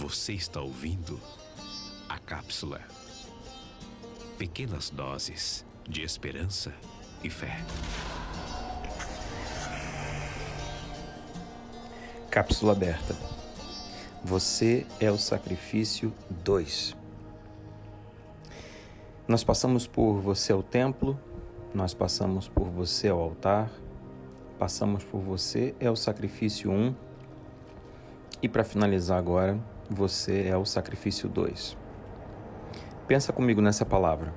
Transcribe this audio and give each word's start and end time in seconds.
Você 0.00 0.32
está 0.32 0.62
ouvindo 0.62 1.20
a 2.08 2.18
cápsula. 2.18 2.80
Pequenas 4.38 4.88
doses 4.88 5.62
de 5.86 6.02
esperança 6.02 6.72
e 7.22 7.28
fé. 7.28 7.62
Cápsula 12.30 12.72
aberta. 12.72 13.14
Você 14.24 14.86
é 14.98 15.10
o 15.10 15.18
sacrifício 15.18 16.14
2. 16.30 16.96
Nós 19.28 19.44
passamos 19.44 19.86
por 19.86 20.14
você 20.14 20.50
ao 20.50 20.62
templo, 20.62 21.20
nós 21.74 21.92
passamos 21.92 22.48
por 22.48 22.70
você 22.70 23.10
ao 23.10 23.20
altar, 23.20 23.70
passamos 24.58 25.04
por 25.04 25.20
você 25.20 25.74
é 25.78 25.90
o 25.90 25.96
sacrifício 25.96 26.70
1. 26.70 26.74
Um, 26.74 26.94
e 28.42 28.48
para 28.48 28.64
finalizar 28.64 29.18
agora, 29.18 29.60
você 29.90 30.46
é 30.46 30.56
o 30.56 30.64
sacrifício 30.64 31.28
2. 31.28 31.76
Pensa 33.08 33.32
comigo 33.32 33.60
nessa 33.60 33.84
palavra. 33.84 34.32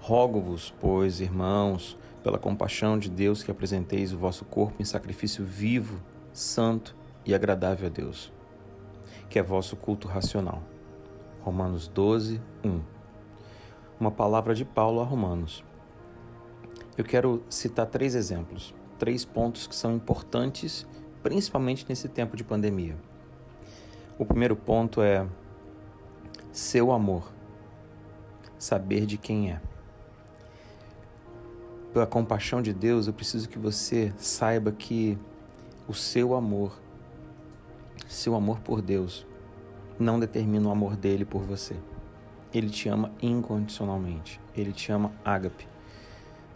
Rogo-vos, 0.00 0.72
pois, 0.80 1.20
irmãos, 1.20 1.98
pela 2.22 2.38
compaixão 2.38 2.96
de 2.96 3.10
Deus, 3.10 3.42
que 3.42 3.50
apresenteis 3.50 4.12
o 4.12 4.18
vosso 4.18 4.44
corpo 4.44 4.80
em 4.80 4.84
sacrifício 4.84 5.44
vivo, 5.44 6.00
santo 6.32 6.94
e 7.26 7.34
agradável 7.34 7.88
a 7.88 7.90
Deus, 7.90 8.32
que 9.28 9.38
é 9.38 9.42
vosso 9.42 9.76
culto 9.76 10.06
racional. 10.06 10.62
Romanos 11.42 11.88
12, 11.88 12.40
1. 12.64 12.80
Uma 13.98 14.12
palavra 14.12 14.54
de 14.54 14.64
Paulo 14.64 15.00
a 15.00 15.04
Romanos. 15.04 15.64
Eu 16.96 17.04
quero 17.04 17.42
citar 17.50 17.86
três 17.86 18.14
exemplos, 18.14 18.72
três 18.96 19.24
pontos 19.24 19.66
que 19.66 19.74
são 19.74 19.92
importantes, 19.94 20.86
principalmente 21.22 21.84
nesse 21.88 22.08
tempo 22.08 22.36
de 22.36 22.44
pandemia. 22.44 22.96
O 24.18 24.24
primeiro 24.24 24.56
ponto 24.56 25.00
é 25.00 25.24
seu 26.50 26.90
amor, 26.90 27.32
saber 28.58 29.06
de 29.06 29.16
quem 29.16 29.52
é. 29.52 29.60
Pela 31.92 32.04
compaixão 32.04 32.60
de 32.60 32.72
Deus, 32.72 33.06
eu 33.06 33.12
preciso 33.12 33.48
que 33.48 33.60
você 33.60 34.12
saiba 34.16 34.72
que 34.72 35.16
o 35.86 35.94
seu 35.94 36.34
amor, 36.34 36.76
seu 38.08 38.34
amor 38.34 38.58
por 38.58 38.82
Deus, 38.82 39.24
não 40.00 40.18
determina 40.18 40.68
o 40.68 40.72
amor 40.72 40.96
dele 40.96 41.24
por 41.24 41.42
você. 41.42 41.76
Ele 42.52 42.70
te 42.70 42.88
ama 42.88 43.12
incondicionalmente. 43.22 44.40
Ele 44.56 44.72
te 44.72 44.90
ama 44.90 45.12
ágape. 45.24 45.68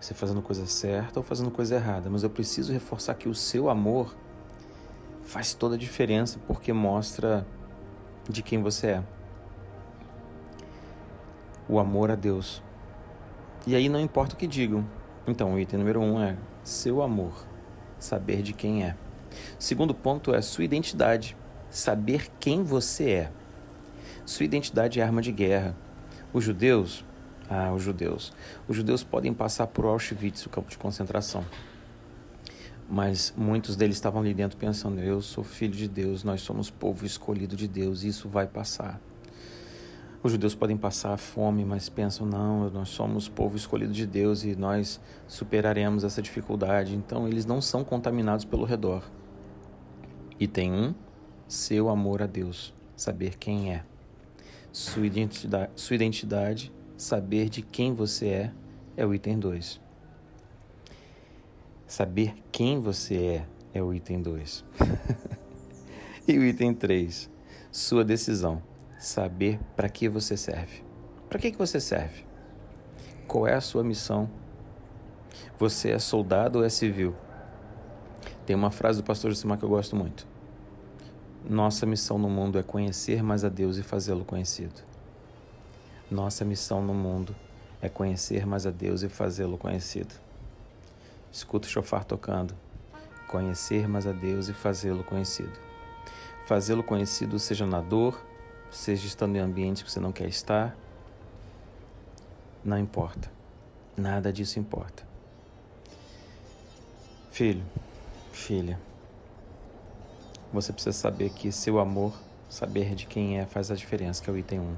Você 0.00 0.14
fazendo 0.14 0.42
coisa 0.42 0.66
certa 0.66 1.20
ou 1.20 1.22
fazendo 1.22 1.50
coisa 1.52 1.76
errada, 1.76 2.10
mas 2.10 2.24
eu 2.24 2.30
preciso 2.30 2.72
reforçar 2.72 3.14
que 3.14 3.28
o 3.28 3.34
seu 3.36 3.70
amor 3.70 4.16
faz 5.32 5.54
toda 5.54 5.76
a 5.76 5.78
diferença 5.78 6.38
porque 6.46 6.74
mostra 6.74 7.46
de 8.28 8.42
quem 8.42 8.60
você 8.60 8.88
é. 8.88 9.02
O 11.66 11.78
amor 11.78 12.10
a 12.10 12.14
Deus. 12.14 12.62
E 13.66 13.74
aí 13.74 13.88
não 13.88 13.98
importa 13.98 14.34
o 14.34 14.36
que 14.36 14.46
digam. 14.46 14.86
Então, 15.26 15.54
o 15.54 15.58
item 15.58 15.78
número 15.78 16.00
um 16.02 16.20
é 16.20 16.36
seu 16.62 17.00
amor, 17.00 17.32
saber 17.98 18.42
de 18.42 18.52
quem 18.52 18.84
é. 18.84 18.94
Segundo 19.58 19.94
ponto 19.94 20.34
é 20.34 20.42
sua 20.42 20.64
identidade, 20.64 21.34
saber 21.70 22.28
quem 22.38 22.62
você 22.62 23.10
é. 23.10 23.32
Sua 24.26 24.44
identidade 24.44 25.00
é 25.00 25.02
arma 25.02 25.22
de 25.22 25.32
guerra. 25.32 25.74
Os 26.30 26.44
judeus, 26.44 27.06
ah, 27.48 27.72
os 27.72 27.82
judeus, 27.82 28.34
os 28.68 28.76
judeus 28.76 29.02
podem 29.02 29.32
passar 29.32 29.66
por 29.66 29.86
Auschwitz, 29.86 30.44
o 30.44 30.50
campo 30.50 30.68
de 30.68 30.76
concentração 30.76 31.42
mas 32.88 33.32
muitos 33.36 33.76
deles 33.76 33.96
estavam 33.96 34.20
ali 34.20 34.34
dentro 34.34 34.58
pensando: 34.58 35.00
eu 35.00 35.20
sou 35.20 35.42
filho 35.42 35.74
de 35.74 35.88
Deus, 35.88 36.24
nós 36.24 36.40
somos 36.40 36.70
povo 36.70 37.04
escolhido 37.06 37.56
de 37.56 37.66
Deus, 37.66 38.02
isso 38.02 38.28
vai 38.28 38.46
passar. 38.46 39.00
Os 40.22 40.30
judeus 40.30 40.54
podem 40.54 40.76
passar 40.76 41.16
fome, 41.16 41.64
mas 41.64 41.88
pensam: 41.88 42.26
não, 42.26 42.70
nós 42.70 42.90
somos 42.90 43.28
povo 43.28 43.56
escolhido 43.56 43.92
de 43.92 44.06
Deus 44.06 44.44
e 44.44 44.54
nós 44.54 45.00
superaremos 45.26 46.04
essa 46.04 46.22
dificuldade. 46.22 46.94
Então 46.94 47.26
eles 47.26 47.44
não 47.44 47.60
são 47.60 47.82
contaminados 47.82 48.44
pelo 48.44 48.64
redor. 48.64 49.02
E 50.38 50.46
tem 50.46 50.72
um: 50.72 50.94
seu 51.48 51.88
amor 51.88 52.22
a 52.22 52.26
Deus, 52.26 52.72
saber 52.96 53.36
quem 53.36 53.72
é. 53.72 53.84
Sua 54.70 55.04
identidade, 55.04 55.70
sua 55.74 55.96
identidade 55.96 56.72
saber 56.96 57.48
de 57.48 57.62
quem 57.62 57.92
você 57.92 58.28
é, 58.28 58.52
é 58.96 59.04
o 59.04 59.12
item 59.12 59.38
2. 59.38 59.80
Saber 61.92 62.34
quem 62.50 62.80
você 62.80 63.16
é 63.16 63.46
é 63.74 63.82
o 63.82 63.92
item 63.92 64.22
2. 64.22 64.64
e 66.26 66.38
o 66.38 66.42
item 66.42 66.72
3, 66.72 67.28
sua 67.70 68.02
decisão. 68.02 68.62
Saber 68.98 69.60
para 69.76 69.90
que 69.90 70.08
você 70.08 70.34
serve. 70.34 70.82
Para 71.28 71.38
que, 71.38 71.50
que 71.52 71.58
você 71.58 71.78
serve? 71.78 72.24
Qual 73.28 73.46
é 73.46 73.52
a 73.52 73.60
sua 73.60 73.84
missão? 73.84 74.26
Você 75.58 75.90
é 75.90 75.98
soldado 75.98 76.60
ou 76.60 76.64
é 76.64 76.70
civil? 76.70 77.14
Tem 78.46 78.56
uma 78.56 78.70
frase 78.70 79.02
do 79.02 79.04
pastor 79.04 79.30
Josimar 79.30 79.58
que 79.58 79.64
eu 79.66 79.68
gosto 79.68 79.94
muito. 79.94 80.26
Nossa 81.46 81.84
missão 81.84 82.16
no 82.16 82.30
mundo 82.30 82.58
é 82.58 82.62
conhecer 82.62 83.22
mais 83.22 83.44
a 83.44 83.50
Deus 83.50 83.76
e 83.76 83.82
fazê-lo 83.82 84.24
conhecido. 84.24 84.80
Nossa 86.10 86.42
missão 86.42 86.82
no 86.82 86.94
mundo 86.94 87.36
é 87.82 87.90
conhecer 87.90 88.46
mais 88.46 88.64
a 88.64 88.70
Deus 88.70 89.02
e 89.02 89.10
fazê-lo 89.10 89.58
conhecido. 89.58 90.31
Escuta 91.32 91.66
o 91.66 91.70
chofar 91.70 92.04
tocando. 92.04 92.54
Conhecer 93.26 93.88
mais 93.88 94.06
a 94.06 94.12
Deus 94.12 94.48
e 94.48 94.52
fazê-lo 94.52 95.02
conhecido. 95.02 95.58
Fazê-lo 96.46 96.82
conhecido, 96.82 97.38
seja 97.38 97.64
na 97.64 97.80
dor, 97.80 98.22
seja 98.70 99.06
estando 99.06 99.36
em 99.36 99.38
ambientes 99.38 99.82
que 99.82 99.90
você 99.90 99.98
não 99.98 100.12
quer 100.12 100.28
estar. 100.28 100.76
Não 102.62 102.78
importa. 102.78 103.32
Nada 103.96 104.30
disso 104.30 104.58
importa. 104.58 105.04
Filho, 107.30 107.64
filha, 108.30 108.78
você 110.52 110.70
precisa 110.70 110.92
saber 110.92 111.30
que 111.30 111.50
seu 111.50 111.78
amor, 111.78 112.12
saber 112.50 112.94
de 112.94 113.06
quem 113.06 113.38
é, 113.38 113.46
faz 113.46 113.70
a 113.70 113.74
diferença, 113.74 114.22
que 114.22 114.28
é 114.28 114.32
o 114.32 114.36
item 114.36 114.60
1. 114.60 114.76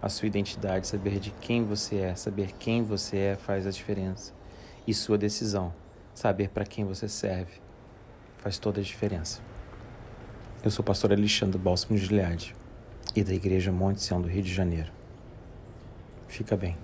A 0.00 0.08
sua 0.08 0.28
identidade, 0.28 0.86
saber 0.86 1.18
de 1.18 1.32
quem 1.32 1.64
você 1.64 1.96
é, 1.96 2.14
saber 2.14 2.52
quem 2.52 2.84
você 2.84 3.16
é, 3.16 3.36
faz 3.36 3.66
a 3.66 3.70
diferença 3.70 4.39
e 4.86 4.94
sua 4.94 5.18
decisão, 5.18 5.72
saber 6.14 6.48
para 6.50 6.64
quem 6.64 6.84
você 6.84 7.08
serve, 7.08 7.60
faz 8.38 8.58
toda 8.58 8.80
a 8.80 8.82
diferença. 8.82 9.40
Eu 10.62 10.70
sou 10.70 10.82
o 10.82 10.86
pastor 10.86 11.12
Alexandre 11.12 11.58
Bálsamo 11.58 11.98
de 11.98 12.04
Gileade 12.04 12.54
e 13.14 13.24
da 13.24 13.32
Igreja 13.32 13.72
Monte 13.72 14.02
Sião 14.02 14.20
do 14.20 14.28
Rio 14.28 14.42
de 14.42 14.52
Janeiro. 14.52 14.92
Fica 16.28 16.56
bem. 16.56 16.76